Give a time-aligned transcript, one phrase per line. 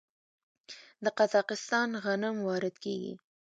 [1.03, 3.13] د قزاقستان غنم وارد کیږي.